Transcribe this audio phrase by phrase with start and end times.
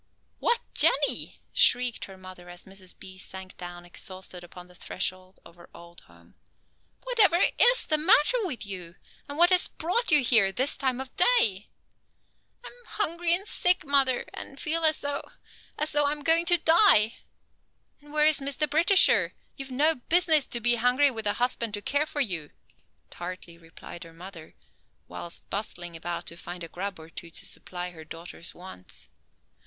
[0.39, 2.97] "Why, Jenny!" shrieked her mother as Mrs.
[2.97, 3.19] B.
[3.19, 6.33] sank down exhausted upon the threshold of her old home.
[7.03, 8.95] "Whatever is the matter with you,
[9.29, 11.69] and what has brought you here this time of day?"
[12.63, 15.21] "I am hungry and sick, mother, and I feel as though,
[15.77, 17.19] as though I am going to die!"
[18.01, 18.67] "And where is Mr.
[18.67, 19.35] Britisher?
[19.55, 22.49] You've no business to be hungry with a husband to care for you,"
[23.11, 24.55] tartly replied her mother,
[25.07, 29.07] whilst bustling about to find a grub or two to supply her daughter's wants.